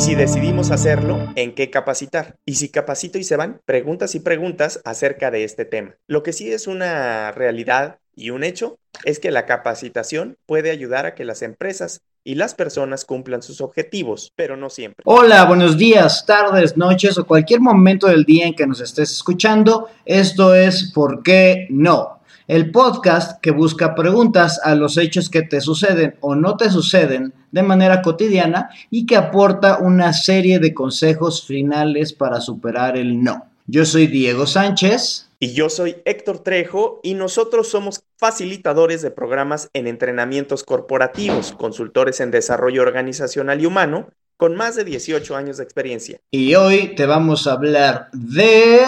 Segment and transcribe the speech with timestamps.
[0.00, 2.36] si decidimos hacerlo, ¿en qué capacitar?
[2.46, 5.94] Y si capacito y se van, preguntas y preguntas acerca de este tema.
[6.06, 11.04] Lo que sí es una realidad y un hecho es que la capacitación puede ayudar
[11.04, 15.02] a que las empresas y las personas cumplan sus objetivos, pero no siempre.
[15.04, 19.88] Hola, buenos días, tardes, noches o cualquier momento del día en que nos estés escuchando.
[20.06, 22.19] Esto es ¿Por qué no?
[22.50, 27.32] El podcast que busca preguntas a los hechos que te suceden o no te suceden
[27.52, 33.46] de manera cotidiana y que aporta una serie de consejos finales para superar el no.
[33.66, 35.28] Yo soy Diego Sánchez.
[35.38, 42.18] Y yo soy Héctor Trejo y nosotros somos facilitadores de programas en entrenamientos corporativos, consultores
[42.18, 46.18] en desarrollo organizacional y humano, con más de 18 años de experiencia.
[46.32, 48.80] Y hoy te vamos a hablar de...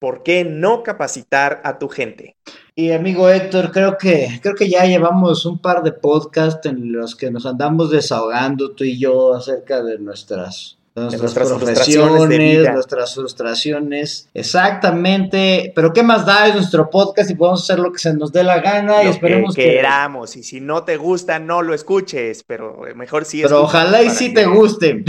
[0.00, 2.34] ¿Por qué no capacitar a tu gente?
[2.76, 7.14] Y amigo Héctor, creo que, creo que ya llevamos un par de podcasts en los
[7.14, 14.28] que nos andamos desahogando tú y yo acerca de nuestras nuestras, profesiones, nuestras frustraciones.
[14.32, 15.72] Exactamente.
[15.74, 16.46] Pero ¿qué más da?
[16.46, 19.56] Es nuestro podcast y podemos hacer lo que se nos dé la gana y esperemos
[19.56, 20.36] que, queramos.
[20.36, 23.42] Y si no te gusta, no lo escuches, pero mejor sí.
[23.42, 25.04] Pero ojalá y sí te guste.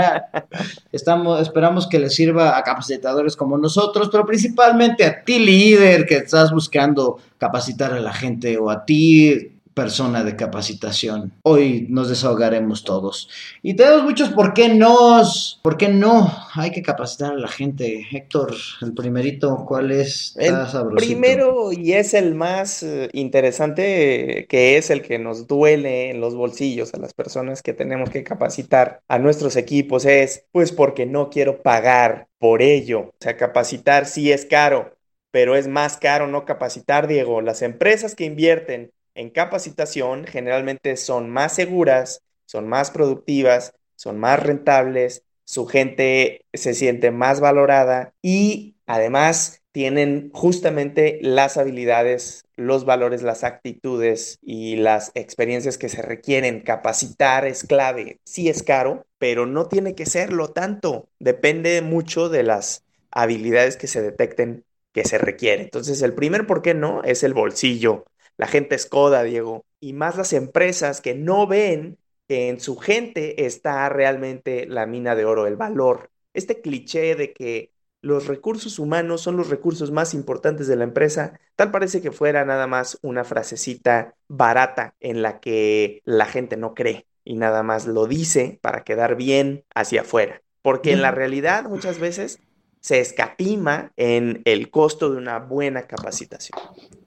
[0.92, 6.16] Estamos, esperamos que les sirva a capacitadores como nosotros, pero principalmente a ti líder que
[6.18, 11.32] estás buscando capacitar a la gente o a ti persona de capacitación.
[11.42, 13.28] Hoy nos desahogaremos todos.
[13.62, 15.22] Y tenemos muchos por qué no,
[15.62, 18.06] por qué no hay que capacitar a la gente.
[18.10, 20.34] Héctor, el primerito, ¿cuál es?
[20.36, 20.54] El
[20.96, 26.34] primero y es el más eh, interesante, que es el que nos duele en los
[26.34, 31.30] bolsillos a las personas que tenemos que capacitar a nuestros equipos, es pues porque no
[31.30, 33.00] quiero pagar por ello.
[33.00, 34.96] O sea, capacitar sí es caro,
[35.30, 37.40] pero es más caro no capacitar, Diego.
[37.40, 44.42] Las empresas que invierten en capacitación generalmente son más seguras, son más productivas, son más
[44.42, 53.22] rentables, su gente se siente más valorada y además tienen justamente las habilidades, los valores,
[53.22, 56.60] las actitudes y las experiencias que se requieren.
[56.60, 58.18] Capacitar es clave.
[58.24, 61.08] Sí es caro, pero no tiene que serlo tanto.
[61.20, 65.66] Depende mucho de las habilidades que se detecten que se requieren.
[65.66, 68.06] Entonces, el primer por qué no es el bolsillo
[68.40, 72.78] la gente es coda, Diego, y más las empresas que no ven que en su
[72.78, 76.10] gente está realmente la mina de oro, el valor.
[76.32, 81.38] Este cliché de que los recursos humanos son los recursos más importantes de la empresa,
[81.54, 86.72] tal parece que fuera nada más una frasecita barata en la que la gente no
[86.72, 90.40] cree y nada más lo dice para quedar bien hacia afuera.
[90.62, 92.40] Porque en la realidad muchas veces
[92.80, 96.58] se escatima en el costo de una buena capacitación.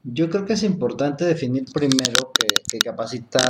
[0.04, 2.32] Yo creo que es importante definir primero
[2.70, 3.50] que, capacitar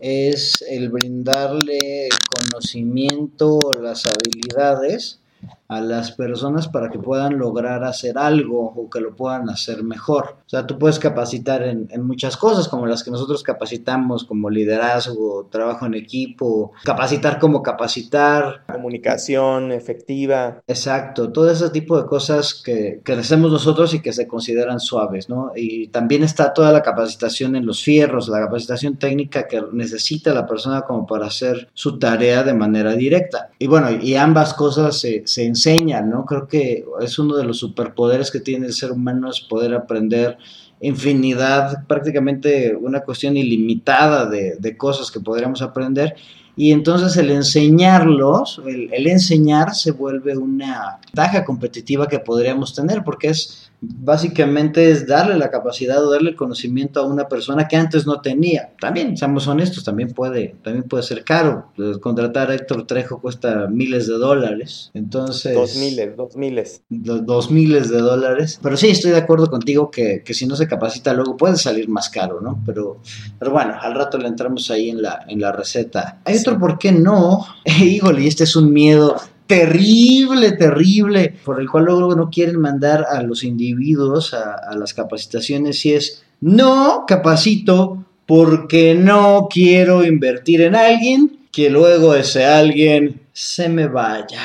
[0.00, 5.20] es el brindarle conocimiento, las habilidades
[5.68, 10.36] a las personas para que puedan lograr hacer algo o que lo puedan hacer mejor.
[10.46, 15.48] O sea, tú puedes capacitar en, muchas cosas, como las que nosotros capacitamos, como liderazgo,
[15.50, 18.64] trabajo en equipo, capacitar como capacitar.
[18.72, 20.62] Comunicación efectiva.
[20.66, 25.28] Exacto, todo ese tipo de cosas que, que hacemos nosotros y que se consideran suaves,
[25.28, 25.52] ¿no?
[25.56, 30.46] Y también está toda la capacitación en los fierros, la capacitación técnica que necesita la
[30.46, 33.50] persona como para hacer su tarea de manera directa.
[33.58, 36.24] Y bueno, y ambas cosas se, se enseña, ¿no?
[36.24, 40.38] Creo que es uno de los superpoderes que tiene el ser humano, es poder aprender
[40.80, 46.14] infinidad, prácticamente una cuestión ilimitada de, de cosas que podríamos aprender
[46.58, 53.28] y entonces el enseñarlos, el, enseñar se vuelve una ventaja competitiva que podríamos tener, porque
[53.28, 53.65] es
[53.98, 58.20] básicamente es darle la capacidad o darle el conocimiento a una persona que antes no
[58.20, 58.72] tenía.
[58.80, 61.70] También, seamos honestos, también puede, también puede ser caro.
[61.76, 64.90] Pues, contratar a Héctor Trejo cuesta miles de dólares.
[64.94, 65.54] Entonces.
[65.54, 66.82] Dos miles, dos miles.
[66.88, 68.58] Dos, miles de dólares.
[68.62, 71.88] Pero sí, estoy de acuerdo contigo que, que, si no se capacita luego puede salir
[71.88, 72.62] más caro, ¿no?
[72.66, 73.00] Pero,
[73.38, 76.20] pero bueno, al rato le entramos ahí en la, en la receta.
[76.24, 77.46] Hay otro por qué no.
[77.64, 79.16] híjole, este es un miedo
[79.46, 85.84] terrible, terrible, por el cual luego no quieren mandar a los individuos a, las capacitaciones
[85.86, 93.68] y es, no capacito porque no quiero invertir en alguien que luego ese alguien se
[93.68, 94.42] me vaya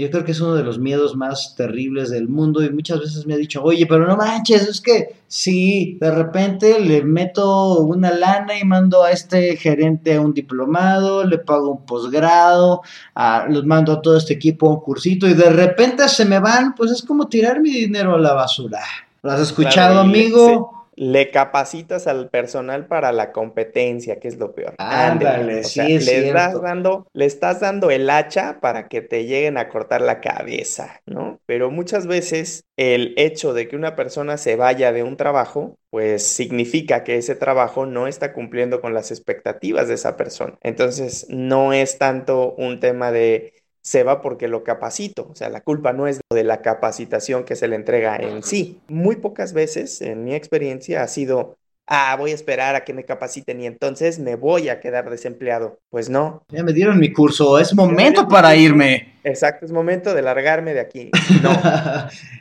[0.00, 3.26] yo creo que es uno de los miedos más terribles del mundo y muchas veces
[3.26, 8.10] me ha dicho, oye, pero no manches, es que si de repente le meto una
[8.10, 12.82] lana y mando a este gerente a un diplomado, le pago un posgrado,
[13.48, 16.74] los mando a todo este equipo a un cursito y de repente se me van,
[16.74, 18.80] pues es como tirar mi dinero a la basura.
[19.22, 20.77] ¿Lo has escuchado, amigo?
[20.98, 24.74] Le capacitas al personal para la competencia, que es lo peor.
[24.78, 26.26] Ándale, sí, es le cierto.
[26.26, 31.00] estás dando, le estás dando el hacha para que te lleguen a cortar la cabeza,
[31.06, 31.40] ¿no?
[31.46, 36.24] Pero muchas veces el hecho de que una persona se vaya de un trabajo, pues
[36.26, 40.58] significa que ese trabajo no está cumpliendo con las expectativas de esa persona.
[40.62, 43.54] Entonces, no es tanto un tema de
[43.88, 45.28] se va porque lo capacito.
[45.30, 48.80] O sea, la culpa no es de la capacitación que se le entrega en sí.
[48.88, 51.56] Muy pocas veces, en mi experiencia, ha sido,
[51.86, 55.78] ah, voy a esperar a que me capaciten y entonces me voy a quedar desempleado.
[55.88, 56.42] Pues no.
[56.50, 59.14] Ya me dieron mi curso, es momento para irme.
[59.24, 61.10] Exacto, es momento de largarme de aquí.
[61.42, 61.50] No.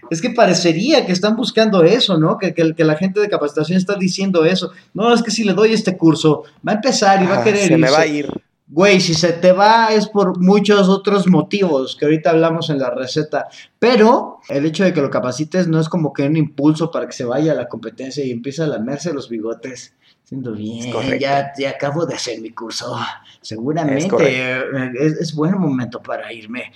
[0.09, 2.38] es que parecería que están buscando eso, ¿no?
[2.38, 4.71] Que, que, que, la gente de capacitación está diciendo eso.
[4.94, 7.59] No, es que si le doy este curso, va a empezar y va a querer
[7.59, 7.77] se irse.
[7.77, 8.27] me va a ir.
[8.69, 12.90] Güey, si se te va es por muchos otros motivos que ahorita hablamos en la
[12.90, 13.48] receta,
[13.80, 17.14] pero el hecho de que lo capacites no es como que un impulso para que
[17.14, 19.94] se vaya a la competencia y empiece a lamerse los bigotes.
[20.25, 23.00] Siendo bien, ya, ya, acabo de hacer mi curso.
[23.40, 24.64] Seguramente es,
[25.00, 26.74] es, es buen momento para irme.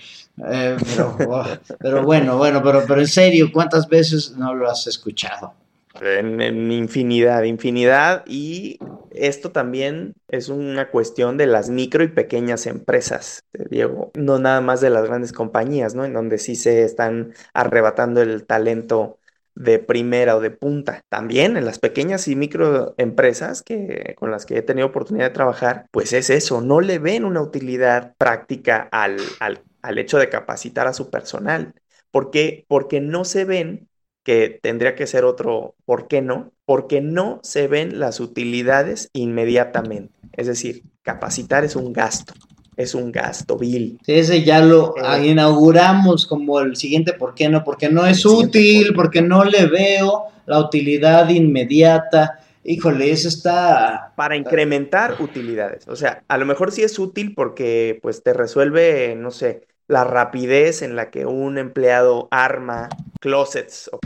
[0.49, 1.45] Eh, pero, oh,
[1.77, 5.53] pero bueno, bueno, pero, pero en serio, ¿cuántas veces no lo has escuchado?
[5.99, 8.23] En, infinidad, infinidad.
[8.25, 8.79] Y
[9.11, 14.11] esto también es una cuestión de las micro y pequeñas empresas, Diego.
[14.15, 16.05] No nada más de las grandes compañías, ¿no?
[16.05, 19.19] En donde sí se están arrebatando el talento
[19.55, 21.03] de primera o de punta.
[21.09, 25.33] También en las pequeñas y micro empresas que, con las que he tenido oportunidad de
[25.33, 30.29] trabajar, pues es eso, no le ven una utilidad práctica al, al, al hecho de
[30.29, 31.73] capacitar a su personal.
[32.11, 32.65] ¿Por qué?
[32.67, 33.89] Porque no se ven
[34.23, 36.51] que tendría que ser otro, ¿por qué no?
[36.65, 40.13] Porque no se ven las utilidades inmediatamente.
[40.33, 42.33] Es decir, capacitar es un gasto,
[42.77, 43.99] es un gasto vil.
[44.05, 47.63] Ese ya lo eh, inauguramos como el siguiente, ¿por qué no?
[47.63, 52.39] Porque no es útil, porque no le veo la utilidad inmediata.
[52.63, 54.13] Híjole, eso está...
[54.15, 55.87] Para incrementar utilidades.
[55.87, 59.61] O sea, a lo mejor sí es útil porque pues te resuelve, no sé,
[59.91, 62.87] la rapidez en la que un empleado arma
[63.19, 63.99] closets o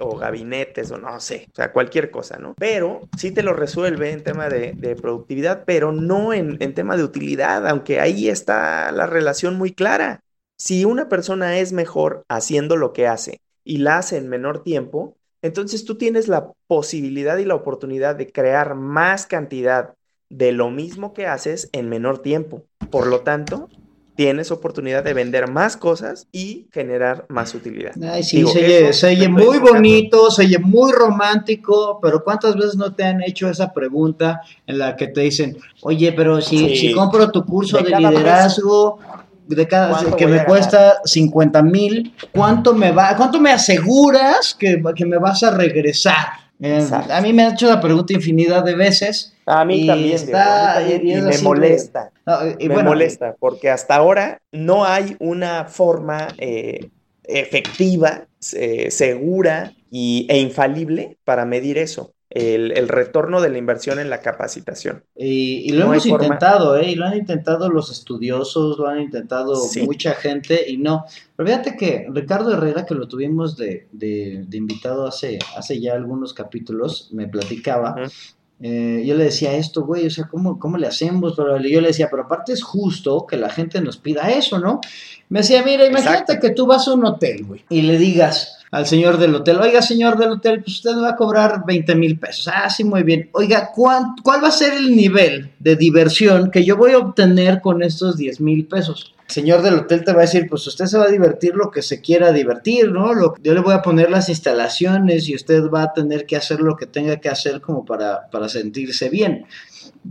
[0.00, 2.54] o gabinetes o no sé, o sea, cualquier cosa, ¿no?
[2.58, 6.98] Pero sí te lo resuelve en tema de, de productividad, pero no en, en tema
[6.98, 10.20] de utilidad, aunque ahí está la relación muy clara.
[10.58, 15.16] Si una persona es mejor haciendo lo que hace y la hace en menor tiempo,
[15.40, 19.94] entonces tú tienes la posibilidad y la oportunidad de crear más cantidad
[20.28, 22.66] de lo mismo que haces en menor tiempo.
[22.90, 23.70] Por lo tanto,
[24.14, 27.92] tienes oportunidad de vender más cosas y generar más utilidad.
[28.02, 32.54] Ay, sí, Digo, se, oye, se oye muy bonito, se oye muy romántico, pero ¿cuántas
[32.54, 36.58] veces no te han hecho esa pregunta en la que te dicen, oye, pero si,
[36.58, 36.76] sí.
[36.76, 38.98] si compro tu curso de, de liderazgo,
[39.46, 45.06] de cada que me cuesta 50 mil, ¿cuánto me va, cuánto me aseguras que, que
[45.06, 46.42] me vas a regresar?
[46.60, 49.34] Eh, a mí me ha hecho la pregunta infinidad de veces.
[49.46, 52.11] A mí también, está, Diego, a mí también y, y, me molesta.
[52.26, 56.90] No, y me bueno, molesta porque hasta ahora no hay una forma eh,
[57.24, 62.14] efectiva, eh, segura y, e infalible para medir eso.
[62.34, 65.04] El, el, retorno de la inversión en la capacitación.
[65.14, 66.92] Y, y lo no hemos intentado, ¿eh?
[66.92, 69.82] Y lo han intentado los estudiosos, lo han intentado sí.
[69.82, 71.04] mucha gente y no.
[71.36, 75.92] Pero fíjate que Ricardo Herrera, que lo tuvimos de, de, de invitado hace, hace ya
[75.92, 77.96] algunos capítulos, me platicaba.
[77.98, 78.34] Uh -huh.
[78.64, 81.34] Eh, yo le decía esto, güey, o sea, ¿cómo, ¿cómo le hacemos?
[81.36, 84.80] Pero yo le decía, pero aparte es justo que la gente nos pida eso, ¿no?
[85.28, 86.46] Me decía, mira, imagínate Exacto.
[86.46, 89.82] que tú vas a un hotel, güey, y le digas al señor del hotel, oiga,
[89.82, 92.48] señor del hotel, pues usted va a cobrar 20 mil pesos.
[92.48, 93.28] Ah, sí, muy bien.
[93.32, 97.60] Oiga, ¿cuál, ¿cuál va a ser el nivel de diversión que yo voy a obtener
[97.60, 99.14] con estos 10 mil pesos?
[99.28, 101.70] El señor del hotel te va a decir, pues usted se va a divertir lo
[101.70, 103.12] que se quiera divertir, ¿no?
[103.42, 106.74] Yo le voy a poner las instalaciones y usted va a tener que hacer lo
[106.74, 109.46] que tenga que hacer como para, para sentirse bien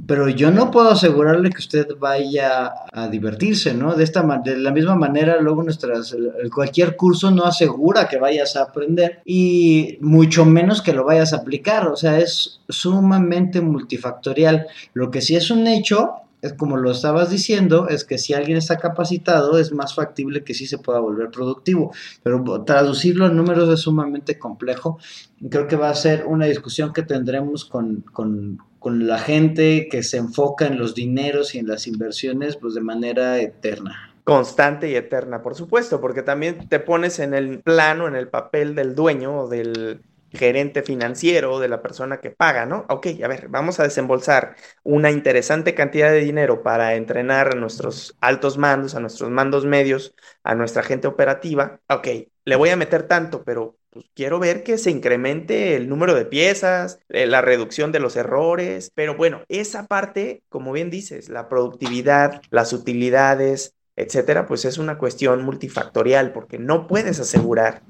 [0.08, 3.96] pero yo no puedo asegurarle que usted vaya a divertirse, ¿no?
[3.96, 6.16] De esta de la misma manera, luego nuestras
[6.54, 11.38] cualquier curso no asegura que vayas a aprender y mucho menos que lo vayas a
[11.38, 14.68] aplicar, o sea, es sumamente multifactorial.
[14.94, 16.22] Lo que sí es un hecho
[16.58, 20.66] como lo estabas diciendo, es que si alguien está capacitado es más factible que sí
[20.66, 21.94] se pueda volver productivo,
[22.24, 24.98] pero traducirlo en números es sumamente complejo.
[25.50, 30.02] Creo que va a ser una discusión que tendremos con, con, con la gente que
[30.02, 34.16] se enfoca en los dineros y en las inversiones pues de manera eterna.
[34.24, 38.74] Constante y eterna, por supuesto, porque también te pones en el plano, en el papel
[38.74, 42.88] del dueño o del gerente financiero, de la persona que paga, ¿no?
[42.90, 48.18] Ok, a ver, vamos a desembolsar una interesante cantidad de dinero para entrenar a nuestros
[48.20, 51.80] altos mandos, a nuestros mandos medios, a nuestra gente operativa.
[51.88, 52.08] Ok,
[52.46, 56.26] le voy a meter tanto, pero pues quiero ver que se incremente el número de
[56.26, 61.50] piezas, eh, la reducción de los errores, pero bueno, esa parte, como bien dices, la
[61.50, 67.84] productividad, las utilidades, etcétera, pues es una cuestión multifactorial porque no puedes asegurar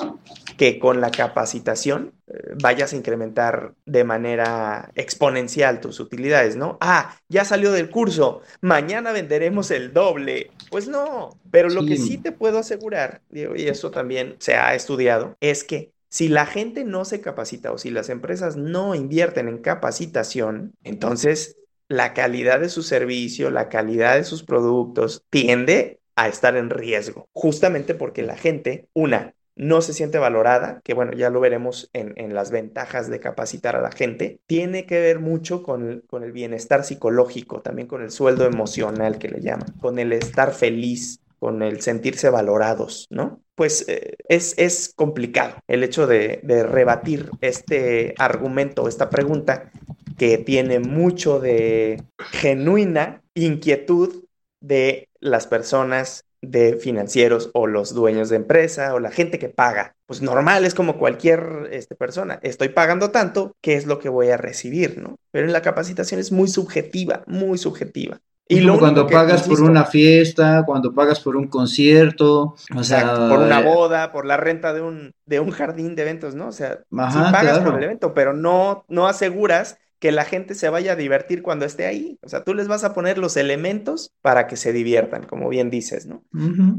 [0.61, 6.77] que con la capacitación eh, vayas a incrementar de manera exponencial tus utilidades, ¿no?
[6.81, 10.51] Ah, ya salió del curso, mañana venderemos el doble.
[10.69, 14.75] Pues no, pero lo que sí te puedo asegurar, Diego, y eso también se ha
[14.75, 19.47] estudiado, es que si la gente no se capacita o si las empresas no invierten
[19.47, 26.27] en capacitación, entonces la calidad de su servicio, la calidad de sus productos tiende a
[26.27, 31.29] estar en riesgo, justamente porque la gente, una, no se siente valorada, que bueno, ya
[31.29, 36.03] lo veremos en, las ventajas de capacitar a la gente, tiene que ver mucho con,
[36.07, 40.53] con, el bienestar psicológico, también con el sueldo emocional que le llaman, con el estar
[40.53, 43.41] feliz, con el sentirse valorados, ¿no?
[43.55, 49.71] Pues eh, es, es, complicado el hecho de, de rebatir este argumento, esta pregunta,
[50.17, 54.23] que tiene mucho de genuina inquietud
[54.59, 59.95] de las personas de financieros o los dueños de empresa o la gente que paga.
[60.05, 62.39] Pues normal, es como cualquier este, persona.
[62.41, 64.97] Estoy pagando tanto, ¿qué es lo que voy a recibir?
[64.97, 65.17] ¿no?
[65.31, 68.19] Pero en la capacitación es muy subjetiva, muy subjetiva.
[68.47, 73.61] Y cuando pagas por una fiesta, cuando pagas por un concierto, o sea, por una
[73.61, 76.49] eh, boda, por la renta de un, de un jardín de eventos, ¿no?
[76.49, 80.93] O sea, pagas por el evento, pero no, no aseguras que la gente se vaya
[80.93, 82.17] a divertir cuando esté ahí.
[82.23, 85.69] O sea, tú les vas a poner los elementos para que se diviertan, como bien
[85.69, 86.25] dices, ¿no?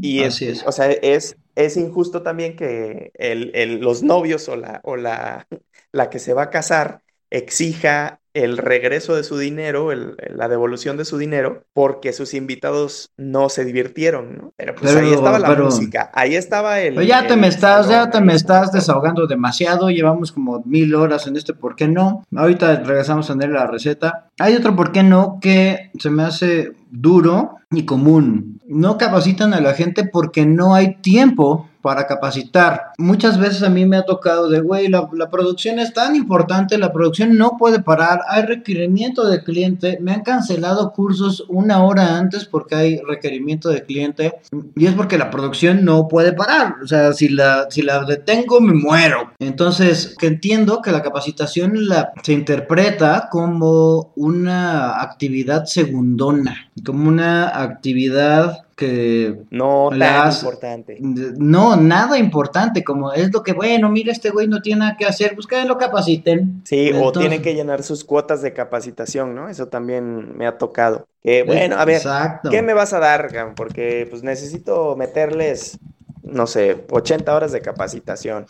[0.01, 4.81] y es, es, o sea, es, es injusto también que el, los novios o, la,
[4.83, 5.47] o la,
[5.93, 7.02] la que se va a casar
[7.33, 13.51] exija el regreso de su dinero, la devolución de su dinero, porque sus invitados no
[13.51, 14.53] se divirtieron, ¿no?
[14.57, 16.95] Pero pues ahí estaba la música, ahí estaba el...
[16.95, 21.27] Pero ya te me estás, ya te me estás desahogando demasiado, llevamos como mil horas
[21.27, 22.25] en este ¿por qué no?
[22.35, 24.29] Ahorita regresamos a tener la receta.
[24.39, 25.39] Hay otro ¿por qué no?
[25.41, 28.61] que se me hace duro y común.
[28.69, 32.93] No capacitan a la gente porque no hay tiempo para capacitar.
[32.97, 36.93] Muchas veces a mí me ha tocado de, güey, la, producción es tan importante, la
[36.93, 42.45] producción no puede parar, hay requerimiento de cliente, me han cancelado cursos una hora antes
[42.45, 44.35] porque hay requerimiento de cliente
[44.77, 48.61] y es porque la producción no puede parar, o sea, si la, si la detengo
[48.61, 49.33] me muero.
[49.41, 57.63] Entonces, que entiendo que la capacitación la, se interpreta como una actividad segundona, como una
[57.63, 60.99] actividad que no tan importante.
[61.01, 65.05] No, nada importante, como es lo que, bueno, mira, este güey no tiene nada que
[65.05, 66.63] hacer, pues que lo capaciten.
[66.65, 69.49] Sí, o tienen que llenar sus cuotas de capacitación, ¿no?
[69.49, 71.07] Eso también me ha tocado.
[71.47, 72.03] Bueno, a ver,
[72.51, 75.79] ¿qué me vas a dar, Porque pues necesito meterles,
[76.23, 78.47] no sé, 80 horas de capacitación.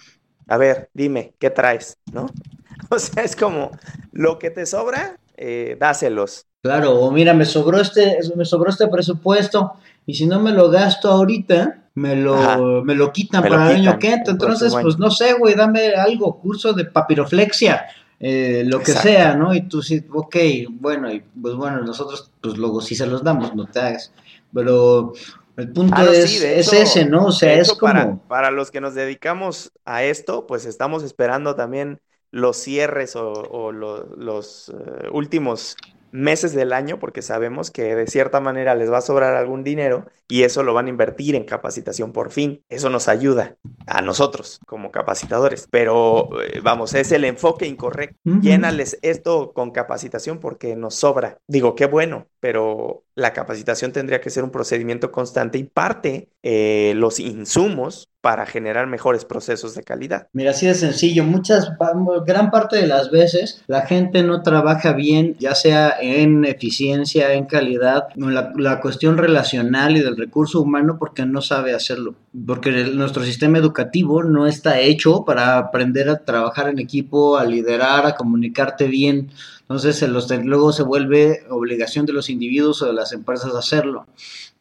[0.48, 1.98] A ver, dime, ¿qué traes?
[2.12, 2.26] ¿No?
[2.88, 3.70] O sea, es como
[4.10, 6.46] lo que te sobra, eh, dáselos.
[6.62, 9.72] Claro, o mira, me sobró este, me sobró este presupuesto
[10.06, 13.98] y si no me lo gasto ahorita, me lo, me lo quitan para el año
[13.98, 14.32] que entra.
[14.32, 17.86] Entonces, pues no sé, güey, dame algo, curso de papiroflexia,
[18.20, 19.52] eh, lo que sea, ¿no?
[19.52, 20.36] Y tú sí, ok,
[20.70, 24.12] bueno, y pues bueno, nosotros, pues luego sí se los damos, no te hagas.
[24.54, 25.14] Pero
[25.56, 27.26] el punto ah, es, ese, ¿no?
[27.26, 28.22] O sea, es como...
[28.28, 32.00] Para, los que nos dedicamos a esto, pues estamos esperando también
[32.30, 35.76] los cierres o, los eh, últimos
[36.12, 40.06] meses del año porque sabemos que de cierta manera les va a sobrar algún dinero
[40.28, 42.62] y eso lo van a invertir en capacitación por fin.
[42.68, 48.16] Eso nos ayuda a nosotros como capacitadores, pero eh, vamos, es el enfoque incorrecto.
[48.40, 51.38] Llénales esto con capacitación porque nos sobra.
[51.48, 56.92] Digo, qué bueno, pero la capacitación tendría que ser un procedimiento constante y parte eh,
[56.96, 60.28] los insumos para generar mejores procesos de calidad.
[60.32, 61.24] Mira, así de sencillo.
[61.24, 61.72] Muchas,
[62.24, 67.46] gran parte de las veces la gente no trabaja bien, ya sea en eficiencia, en
[67.46, 72.14] calidad, la, la cuestión relacional y del recurso humano porque no sabe hacerlo.
[72.46, 78.06] Porque nuestro sistema educativo no está hecho para aprender a trabajar en equipo, a liderar,
[78.06, 79.32] a comunicarte bien.
[79.62, 84.06] Entonces, los, luego se vuelve obligación de los individuos o de las empresas hacerlo.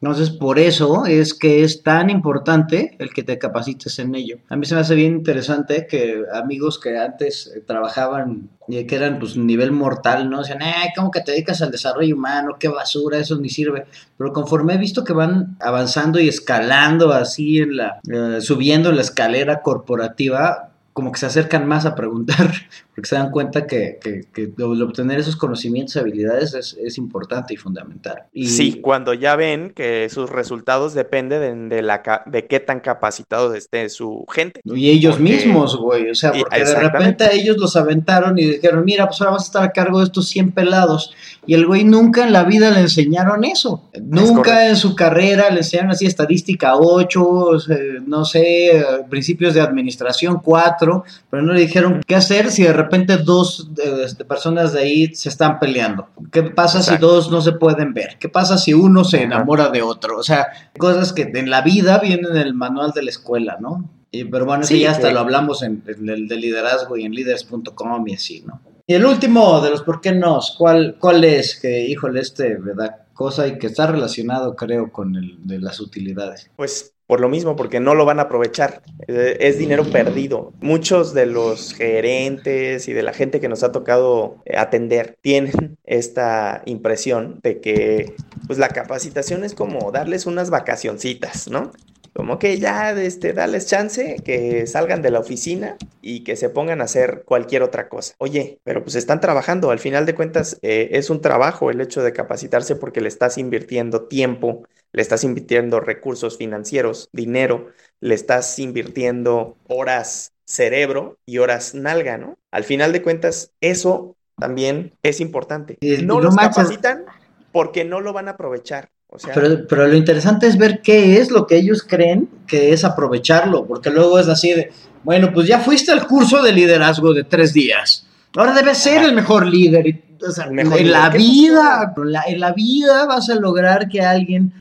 [0.02, 4.38] Entonces, por eso es que es tan importante el que te capacites en ello.
[4.48, 8.96] A mí se me hace bien interesante que amigos que antes eh, trabajaban y que
[8.96, 10.40] eran pues nivel mortal, ¿no?
[10.40, 12.56] Decían, ay, ¿cómo que te dedicas al desarrollo humano?
[12.58, 13.86] Qué basura, eso ni sirve.
[14.18, 19.02] Pero conforme he visto que van avanzando y escalando así en la, eh, subiendo la
[19.02, 22.52] escalera corporativa, como que se acercan más a preguntar,
[22.94, 27.54] porque se dan cuenta que, que, que obtener esos conocimientos y habilidades es, es importante
[27.54, 28.24] y fundamental.
[28.32, 32.80] Y, Sí, cuando ya ven que sus resultados dependen de, de la, de qué tan
[32.80, 34.60] capacitados esté su gente.
[34.64, 36.10] Y ellos Porque- mismos, güey.
[36.10, 39.46] O sea, porque de repente ellos los aventaron y dijeron, mira, pues ahora vas a
[39.46, 41.14] estar a cargo de estos 100 pelados.
[41.46, 43.88] Y el güey nunca en la vida le enseñaron eso.
[44.00, 44.68] Nunca correcto.
[44.68, 50.40] en su carrera le enseñaron así estadística 8, o sea, no sé, principios de administración
[50.44, 50.81] 4,
[51.30, 55.14] pero no le dijeron qué hacer si de repente dos eh, este, personas de ahí
[55.14, 56.08] se están peleando.
[56.30, 58.16] ¿Qué pasa si dos no se pueden ver?
[58.18, 60.18] ¿Qué pasa si uno se enamora de otro?
[60.18, 60.46] O sea,
[60.78, 63.88] cosas que en la vida vienen en el manual de la escuela, ¿no?
[64.10, 66.96] Y, pero bueno, eso Sí, ya hasta que- lo hablamos en, en el de liderazgo
[66.96, 68.60] y en leaders.com y así, ¿no?
[68.86, 71.58] Y el último de los por qué no, ¿cuál, cuál es?
[71.58, 72.96] Que, híjole, este, ¿verdad?
[73.14, 76.50] Cosa y que está relacionado, creo, con el de las utilidades.
[76.56, 78.82] Pues por lo mismo, porque no lo van a aprovechar.
[79.06, 80.54] Eh, Es dinero perdido.
[80.60, 85.76] Muchos de los gerentes y de la gente que nos ha tocado eh, atender tienen
[85.84, 88.14] esta impresión de que
[88.46, 91.72] pues la capacitación es como darles unas vacacioncitas, ¿no?
[92.14, 96.82] Como que ya, este, darles chance que salgan de la oficina y que se pongan
[96.82, 98.14] a hacer cualquier otra cosa.
[98.18, 99.70] Oye, pero pues están trabajando.
[99.70, 103.38] Al final de cuentas, eh, es un trabajo el hecho de capacitarse porque le estás
[103.38, 107.68] invirtiendo tiempo, le estás invirtiendo recursos financieros, dinero,
[108.00, 112.36] le estás invirtiendo horas cerebro y horas nalga, ¿no?
[112.50, 115.78] Al final de cuentas, eso también es importante.
[115.80, 116.56] No no los manches.
[116.56, 117.04] capacitan
[117.52, 118.90] porque no lo van a aprovechar.
[119.14, 122.72] O sea, Pero, pero lo interesante es ver qué es lo que ellos creen que
[122.72, 124.70] es aprovecharlo, porque luego es así de,
[125.04, 129.14] bueno, pues ya fuiste al curso de liderazgo de tres días, ahora debes ser el
[129.14, 129.86] mejor líder.
[129.86, 130.98] y, o sea, El mejor en líder.
[130.98, 134.54] la ¿Qué vida, en la, en la vida vas a lograr que alguien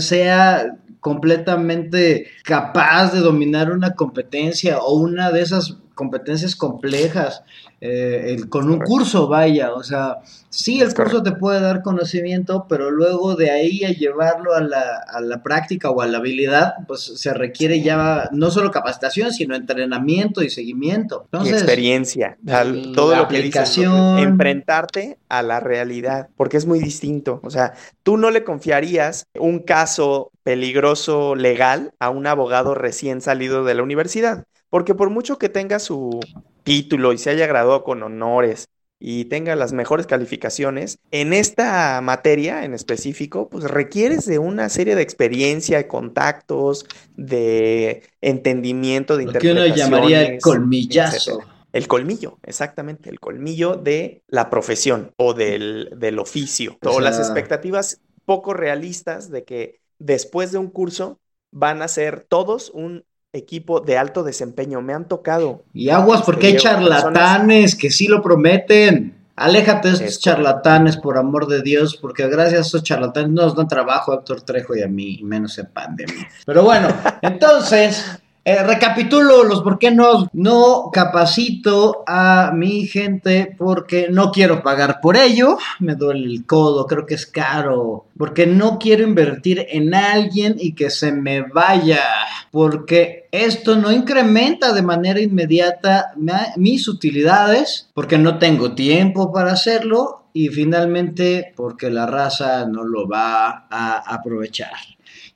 [0.00, 7.42] sea completamente capaz de dominar una competencia o una de esas competencias complejas
[7.80, 12.66] eh, el- con un curso, vaya, o sea, sí, el curso te puede dar conocimiento,
[12.68, 16.74] pero luego de ahí a llevarlo a la, a la práctica o a la habilidad,
[16.86, 21.22] pues se requiere ya no solo capacitación, sino entrenamiento y seguimiento.
[21.22, 23.74] y Entonces, experiencia, al- y todo lo que dices,
[24.18, 27.40] enfrentarte a la realidad, porque es muy distinto.
[27.42, 33.64] O sea, tú no le confiarías un caso peligroso legal a un abogado recién salido
[33.64, 36.18] de la universidad, porque por mucho que tenga su
[36.64, 38.66] título y se haya graduado con honores
[38.98, 44.96] y tenga las mejores calificaciones, en esta materia en específico, pues requieres de una serie
[44.96, 51.38] de experiencia, de contactos, de entendimiento, de lo que uno llamaría el interpretaciones, colmillazo.
[51.72, 56.78] El colmillo, exactamente, el colmillo de la profesión o del, del oficio.
[56.82, 61.20] O O, las expectativas poco realistas de que después de un curso
[61.52, 64.80] van a ser todos un equipo de alto desempeño.
[64.80, 65.64] Me han tocado.
[65.74, 69.18] Y aguas Este, porque hay charlatanes que sí lo prometen.
[69.36, 70.42] Aléjate de estos Es correcto.
[70.42, 74.16] charlatanes, por amor de Dios, porque gracias a estos charlatanes no nos dan trabajo a
[74.16, 76.28] Héctor Trejo y a mí, y menos en pandemia.
[76.46, 76.88] Pero bueno,
[77.22, 84.62] entonces, eh, recapitulo los por qué no, no capacito a mi gente porque no quiero
[84.62, 89.66] pagar por ello, me duele el codo, creo que es caro, porque no quiero invertir
[89.70, 92.02] en alguien y que se me vaya,
[92.50, 96.12] porque esto no incrementa de manera inmediata
[96.56, 103.08] mis utilidades, porque no tengo tiempo para hacerlo y finalmente porque la raza no lo
[103.08, 104.72] va a aprovechar.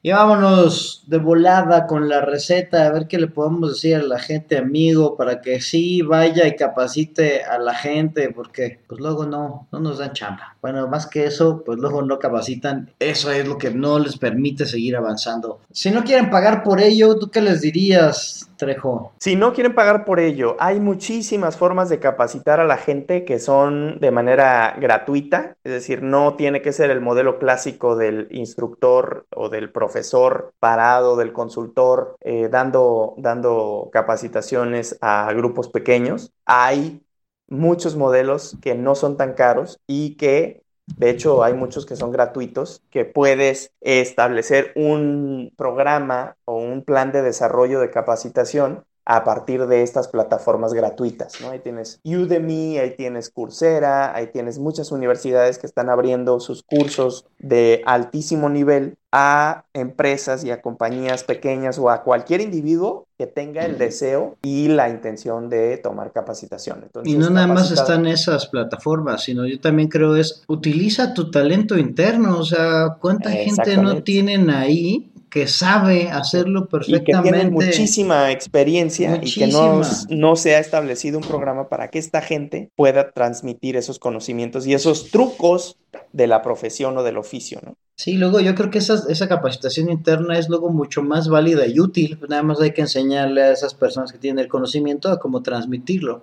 [0.02, 4.18] Y vámonos de volada con la receta, a ver qué le podemos decir a la
[4.18, 9.66] gente amigo para que sí vaya y capacite a la gente, porque pues luego no,
[9.72, 10.56] no nos dan chamba.
[10.60, 12.90] Bueno, más que eso, pues luego no capacitan.
[12.98, 15.60] Eso es lo que no les permite seguir avanzando.
[15.72, 19.12] Si no quieren pagar por ello, ¿tú qué les dirías, Trejo?
[19.18, 23.38] Si no quieren pagar por ello, hay muchísimas formas de capacitar a la gente que
[23.38, 29.26] son de manera gratuita, es decir, no tiene que ser el modelo clásico del instructor
[29.34, 36.32] o del profesor parado, del consultor, eh, dando, dando capacitaciones a grupos pequeños.
[36.44, 37.02] Hay
[37.48, 40.62] muchos modelos que no son tan caros y que
[40.96, 47.12] de hecho, hay muchos que son gratuitos, que puedes establecer un programa o un plan
[47.12, 51.48] de desarrollo de capacitación a partir de estas plataformas gratuitas, ¿no?
[51.48, 57.24] Ahí tienes Udemy, ahí tienes Coursera, ahí tienes muchas universidades que están abriendo sus cursos
[57.38, 63.64] de altísimo nivel a empresas y a compañías pequeñas o a cualquier individuo que tenga
[63.64, 66.80] el deseo y la intención de tomar capacitación.
[66.82, 71.30] Entonces, Y no nada más están esas plataformas, sino yo también creo es utiliza tu
[71.30, 77.28] talento interno, o sea, cuánta gente no tienen ahí que sabe hacerlo perfectamente.
[77.28, 81.88] Y que tiene muchísima experiencia y que no, no se ha establecido un programa para
[81.88, 85.76] que esta gente pueda transmitir esos conocimientos y esos trucos
[86.12, 87.74] de la profesión o del oficio, ¿no?
[87.96, 91.80] Sí, luego yo creo que esa, esa capacitación interna es luego mucho más válida y
[91.80, 95.42] útil, nada más hay que enseñarle a esas personas que tienen el conocimiento a cómo
[95.42, 96.22] transmitirlo.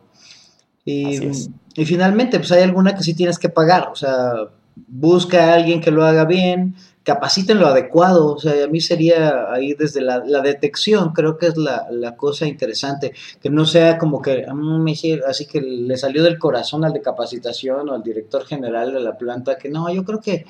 [0.85, 1.19] Y,
[1.73, 4.35] y finalmente, pues hay alguna que sí tienes que pagar, o sea,
[4.75, 9.51] busca a alguien que lo haga bien, capaciten lo adecuado, o sea, a mí sería
[9.53, 14.45] ahí desde la, detección, creo que es la, cosa interesante, que no sea como que,
[14.51, 14.87] mm,
[15.27, 19.17] así que le salió del corazón al de capacitación o al director general de la
[19.17, 20.45] planta, que no, yo creo que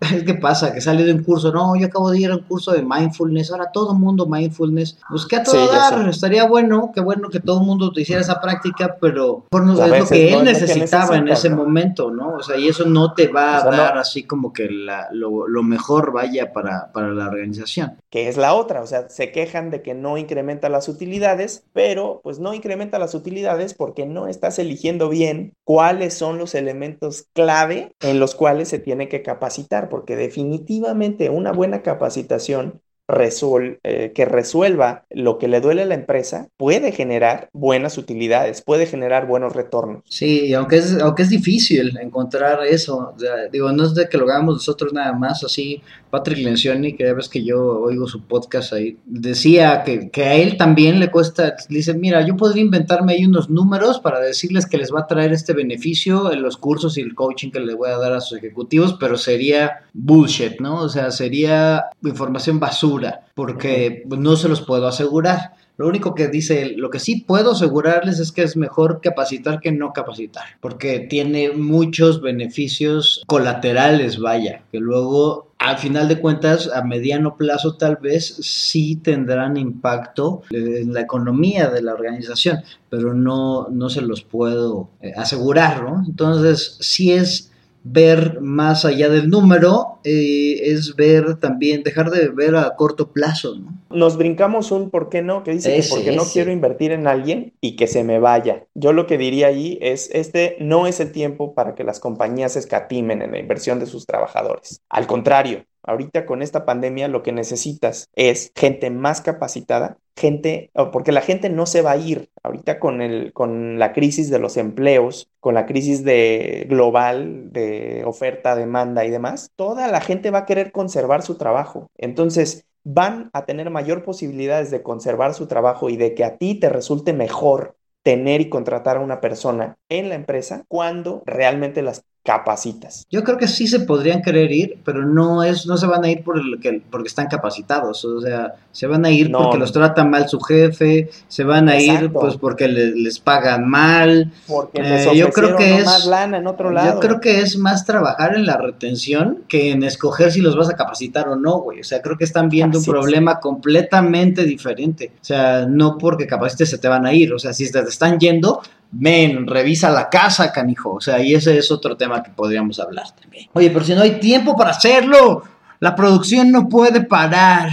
[0.26, 0.72] ¿Qué pasa?
[0.72, 3.50] Que sale de un curso, no, yo acabo de ir a un curso de mindfulness,
[3.50, 4.98] ahora todo el mundo mindfulness.
[5.08, 8.40] Pues que a todo dar, estaría bueno, qué bueno que todo el mundo hiciera esa
[8.40, 12.34] práctica, pero por no, es lo que él necesitaba en ese momento, ¿no?
[12.36, 16.52] O sea, y eso no te va a dar así como que lo, mejor vaya
[16.52, 17.96] para, para la organización.
[18.10, 22.20] Que es la otra, o sea, se quejan de que no incrementa las utilidades, pero
[22.22, 27.94] pues no incrementa las utilidades porque no estás eligiendo bien cuáles son los elementos clave
[28.00, 35.04] en los cuales se tiene que capacitar porque definitivamente una buena capacitación eh, que resuelva
[35.10, 40.02] lo que le duele a la empresa puede generar buenas utilidades, puede generar buenos retornos.
[40.08, 43.14] Sí, aunque es, aunque es difícil encontrar eso,
[43.52, 47.12] digo, no es de que lo hagamos nosotros nada más, así Patrick Lencioni, que ya
[47.12, 51.56] ves que yo oigo su podcast ahí, decía que, que a él también le cuesta,
[51.68, 55.32] dice, mira, yo podría inventarme ahí unos números para decirles que les va a traer
[55.32, 58.38] este beneficio en los cursos y el coaching que le voy a dar a sus
[58.38, 60.80] ejecutivos, pero sería bullshit, ¿no?
[60.80, 62.93] O sea, sería información basura
[63.34, 65.54] porque no se los puedo asegurar.
[65.76, 69.72] Lo único que dice, lo que sí puedo asegurarles es que es mejor capacitar que
[69.72, 76.82] no capacitar, porque tiene muchos beneficios colaterales, vaya, que luego al final de cuentas, a
[76.82, 82.58] mediano plazo tal vez sí tendrán impacto en la economía de la organización,
[82.90, 86.04] pero no, no se los puedo eh, asegurar, ¿no?
[86.06, 87.50] Entonces, sí es
[87.84, 93.54] ver más allá del número, eh, es ver también, dejar de ver a corto plazo,
[93.56, 93.78] ¿no?
[93.90, 97.52] Nos brincamos un por qué no, que dice que porque no quiero invertir en alguien
[97.60, 98.64] y que se me vaya.
[98.74, 102.56] Yo lo que diría ahí es, este no es el tiempo para que las compañías
[102.56, 104.80] escatimen en la inversión de sus trabajadores.
[104.88, 111.12] Al contrario, Ahorita con esta pandemia lo que necesitas es gente más capacitada, gente, porque
[111.12, 112.30] la gente no se va a ir.
[112.42, 118.02] Ahorita con, el, con la crisis de los empleos, con la crisis de global de
[118.06, 121.90] oferta, demanda y demás, toda la gente va a querer conservar su trabajo.
[121.96, 126.54] Entonces, van a tener mayor posibilidades de conservar su trabajo y de que a ti
[126.54, 132.04] te resulte mejor tener y contratar a una persona en la empresa cuando realmente las
[132.24, 133.06] capacitas.
[133.10, 136.10] Yo creo que sí se podrían querer ir, pero no es, no se van a
[136.10, 139.72] ir por el que, porque están capacitados, o sea, se van a ir porque los
[139.72, 145.06] trata mal su jefe, se van a ir pues porque les pagan mal, porque les
[145.06, 146.94] eh, yo creo que es más lana en otro lado.
[146.94, 150.70] Yo creo que es más trabajar en la retención que en escoger si los vas
[150.70, 151.80] a capacitar o no, güey.
[151.80, 155.12] O sea, creo que están viendo un problema completamente diferente.
[155.14, 158.18] O sea, no porque capacites se te van a ir, o sea, si te están
[158.18, 158.62] yendo,
[158.94, 160.92] men, revisa la casa, canijo.
[160.94, 163.48] O sea, y ese es otro tema que podríamos hablar también.
[163.52, 165.44] Oye, pero si no hay tiempo para hacerlo,
[165.80, 167.70] la producción no puede parar.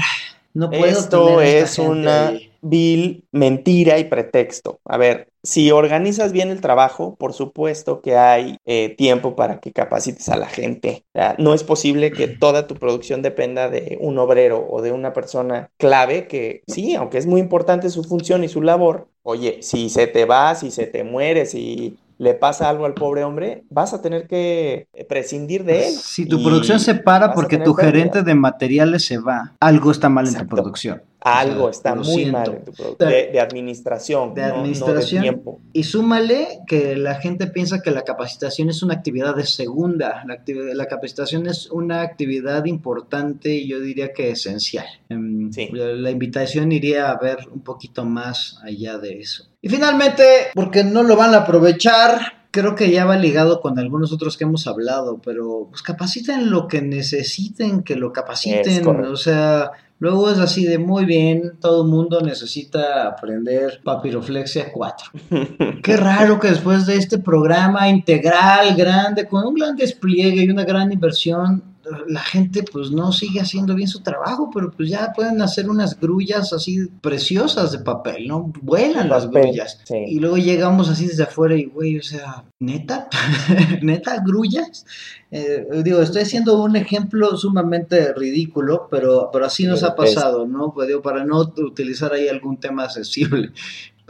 [0.54, 4.80] No puedo Esto es una vil mentira y pretexto.
[4.86, 9.72] A ver, si organizas bien el trabajo, por supuesto que hay eh, tiempo para que
[9.72, 11.04] capacites a la gente.
[11.38, 15.70] no es posible que toda tu producción dependa de un obrero o de una persona
[15.78, 20.08] clave que sí, aunque es muy importante su función y su labor, oye, si se
[20.08, 24.02] te va, si se te muere, si le pasa algo al pobre hombre, vas a
[24.04, 25.94] tener que prescindir de él.
[25.96, 30.28] Si tu producción se para porque tu gerente de materiales se va, algo está mal
[30.28, 31.02] en tu producción.
[31.22, 33.06] Algo está muy mal en tu producto.
[33.06, 34.34] De, administración.
[34.34, 35.22] De administración.
[35.22, 35.60] tiempo.
[35.72, 40.24] Y súmale que la gente piensa que la capacitación es una actividad de segunda.
[40.26, 40.42] La,
[40.74, 44.86] la capacitación es una actividad importante y yo diría que esencial.
[45.10, 49.46] Em, la, invitación iría a ver un poquito más allá de eso.
[49.62, 54.12] Y finalmente, porque no lo van a aprovechar, creo que ya va ligado con algunos
[54.12, 59.72] otros que hemos hablado, pero pues capaciten lo que necesiten, que lo capaciten, o sea,
[60.02, 65.12] Luego es así de muy bien, todo el mundo necesita aprender papiroflexia 4.
[65.84, 70.64] Qué raro que después de este programa integral, grande, con un gran despliegue y una
[70.64, 71.71] gran inversión,
[72.08, 76.00] la gente pues no sigue haciendo bien su trabajo, pero pues ya pueden hacer unas
[76.00, 78.52] grullas así preciosas de papel, ¿no?
[78.62, 79.80] Vuelan las grullas.
[79.90, 83.08] Y luego llegamos así desde afuera y, güey, o sea, neta,
[83.82, 84.86] neta, grullas.
[85.32, 90.74] Eh, digo, estoy haciendo un ejemplo sumamente ridículo, pero, pero así nos ha pasado, ¿no?
[90.74, 93.52] Pues digo, para no utilizar ahí algún tema accesible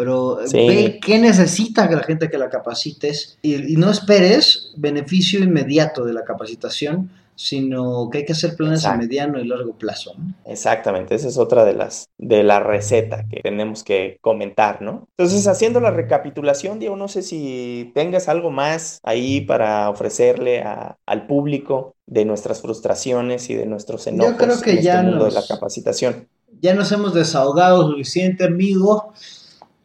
[0.01, 6.13] pero ve qué necesita la gente que la capacites y, no esperes beneficio inmediato de
[6.13, 7.11] la capacitación,
[7.41, 10.13] sino que hay que hacer planes a mediano y largo plazo.
[10.45, 15.07] Exactamente, esa es otra de las de la receta que tenemos que comentar, ¿no?
[15.17, 21.27] Entonces, haciendo la recapitulación, Diego, no sé si tengas algo más ahí para ofrecerle al
[21.27, 25.25] público de nuestras frustraciones y de nuestros enojos Yo creo que en ya este mundo
[25.25, 26.27] de la capacitación.
[26.61, 29.13] Ya nos hemos desahogado suficiente, amigo.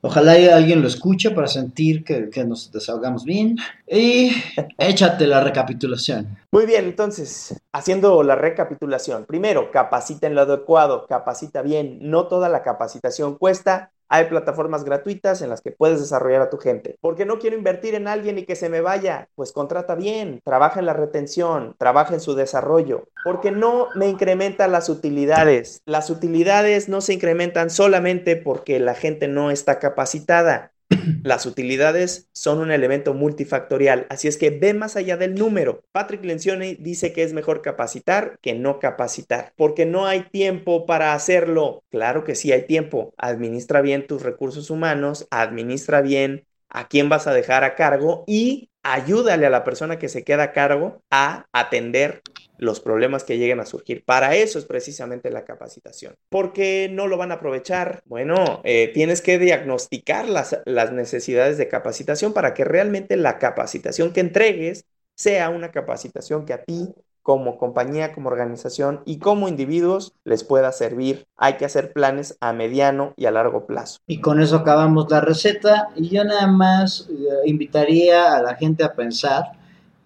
[0.07, 3.57] Ojalá alguien lo escuche para sentir que, nos desahogamos bien.
[3.91, 4.31] Y
[4.79, 6.39] échate la recapitulación.
[6.53, 9.25] Muy bien, entonces, haciendo la recapitulación.
[9.25, 11.99] Primero, capacita en lo adecuado, capacita bien.
[12.03, 13.91] No toda la capacitación cuesta.
[14.09, 16.97] Hay plataformas gratuitas en las que puedes desarrollar a tu gente.
[17.01, 19.29] ¿Por qué no quiero invertir en alguien y que se me vaya?
[19.35, 23.09] Pues contrata bien, trabaja en la retención, trabaja en su desarrollo.
[23.25, 25.83] Porque no me incrementa las utilidades.
[25.87, 30.73] Las utilidades no se incrementan solamente porque la gente no está capacitada.
[31.25, 35.83] Las utilidades son un elemento multifactorial, así es que ve más allá del número.
[35.93, 41.15] Patrick Lencioni dice que es mejor capacitar que no capacitar, porque no hay tiempo para
[41.15, 41.83] hacerlo.
[41.91, 43.15] Claro que sí hay tiempo.
[43.17, 48.71] Administra bien tus recursos humanos, administra bien a quién vas a dejar a cargo y
[48.83, 52.23] ayúdale a la persona que se queda a cargo a atender
[52.59, 54.05] los problemas que lleguen a surgir.
[54.05, 56.15] Para eso es precisamente la capacitación.
[56.29, 58.01] ¿Por qué no lo van a aprovechar?
[58.07, 64.13] Bueno, eh, tienes que diagnosticar las, las necesidades de capacitación para que realmente la capacitación
[64.13, 66.95] que entregues sea una capacitación que a ti
[67.27, 71.27] como compañía, como organización y como individuos les pueda servir.
[71.37, 73.99] Hay que hacer planes a mediano y a largo plazo.
[74.07, 77.15] Y con eso acabamos la receta y yo nada más eh,
[77.47, 79.43] invitaría a la gente a pensar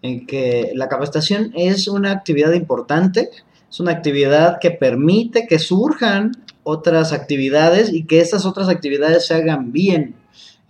[0.03, 3.31] en que la capacitación es una actividad importante,
[3.71, 6.33] es una actividad que permite que surjan
[6.63, 10.15] otras actividades y que estas otras actividades se hagan bien.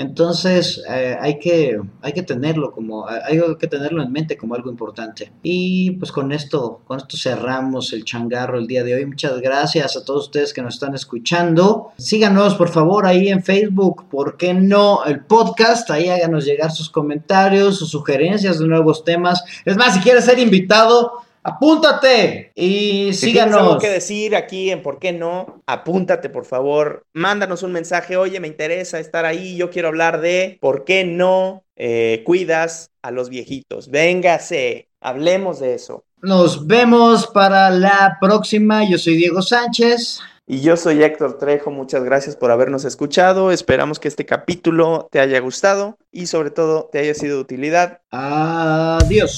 [0.01, 4.71] Entonces eh, hay, que, hay que tenerlo como, hay que tenerlo en mente como algo
[4.71, 5.31] importante.
[5.43, 9.05] Y pues con esto, con esto cerramos el changarro el día de hoy.
[9.05, 11.93] Muchas gracias a todos ustedes que nos están escuchando.
[11.99, 15.05] Síganos por favor ahí en Facebook, ¿por qué no?
[15.05, 19.45] El podcast, ahí háganos llegar sus comentarios, sus sugerencias de nuevos temas.
[19.67, 23.61] Es más, si quieres ser invitado, apúntate y si síganos.
[23.61, 28.41] algo que decir aquí en por qué no, apúntate por favor, mándanos un mensaje, oye,
[28.41, 33.31] me interesa estar ahí, yo quiero hablar de por qué no eh, cuidas a los
[33.31, 33.91] viejitos.
[33.91, 36.05] Véngase, hablemos de eso.
[36.23, 38.89] Nos vemos para la próxima.
[38.89, 40.21] Yo soy Diego Sánchez.
[40.47, 43.53] Y yo soy Héctor Trejo, muchas gracias por habernos escuchado.
[43.53, 48.01] Esperamos que este capítulo te haya gustado y sobre todo te haya sido de utilidad.
[48.11, 49.37] Adiós.